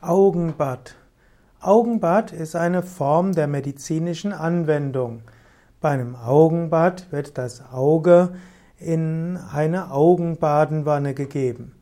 [0.00, 0.94] Augenbad.
[1.60, 5.22] Augenbad ist eine Form der medizinischen Anwendung.
[5.80, 8.30] Bei einem Augenbad wird das Auge
[8.78, 11.72] in eine Augenbadenwanne gegeben.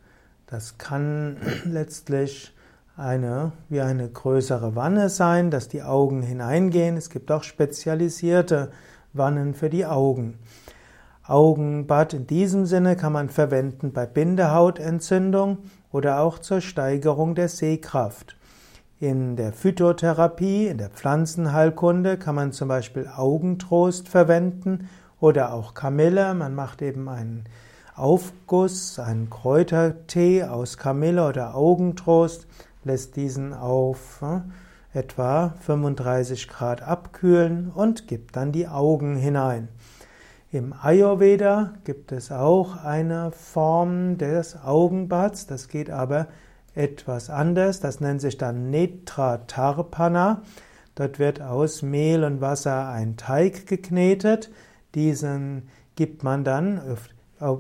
[0.47, 2.55] Das kann letztlich
[2.97, 6.97] eine, wie eine größere Wanne sein, dass die Augen hineingehen.
[6.97, 8.71] Es gibt auch spezialisierte
[9.13, 10.39] Wannen für die Augen.
[11.27, 15.59] Augenbad in diesem Sinne kann man verwenden bei Bindehautentzündung
[15.93, 18.37] oder auch zur Steigerung der Sehkraft.
[18.99, 24.89] In der Phytotherapie, in der Pflanzenheilkunde kann man zum Beispiel Augentrost verwenden
[25.21, 26.33] oder auch Kamille.
[26.35, 27.45] Man macht eben einen
[27.95, 32.47] Aufguss, einen Kräutertee aus Kamille oder Augentrost,
[32.85, 39.69] lässt diesen auf äh, etwa 35 Grad abkühlen und gibt dann die Augen hinein.
[40.57, 46.29] Im Ayurveda gibt es auch eine Form des Augenbads, das geht aber
[46.75, 50.41] etwas anders, das nennt sich dann Netra Tarpana.
[50.95, 54.51] Dort wird aus Mehl und Wasser ein Teig geknetet,
[54.95, 56.81] diesen gibt man dann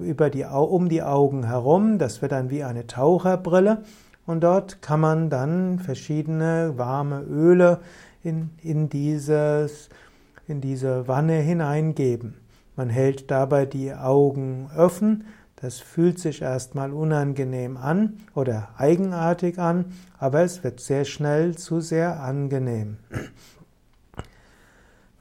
[0.01, 3.83] über die, um die Augen herum, das wird dann wie eine Taucherbrille.
[4.25, 7.81] Und dort kann man dann verschiedene warme Öle
[8.23, 9.91] in, in, dieses,
[10.49, 12.46] in diese Wanne hineingeben.
[12.77, 15.25] Man hält dabei die Augen offen.
[15.57, 19.87] Das fühlt sich erstmal unangenehm an oder eigenartig an,
[20.19, 22.99] aber es wird sehr schnell zu sehr angenehm.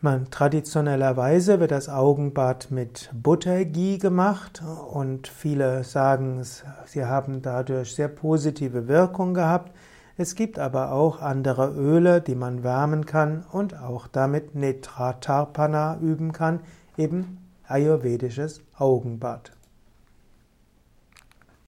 [0.02, 4.62] Man, traditionellerweise wird das Augenbad mit Buttergie gemacht
[4.92, 6.44] und viele sagen,
[6.86, 9.72] sie haben dadurch sehr positive Wirkung gehabt.
[10.18, 16.34] Es gibt aber auch andere Öle, die man wärmen kann und auch damit Netratarpana üben
[16.34, 16.60] kann,
[16.98, 19.52] eben ayurvedisches Augenbad.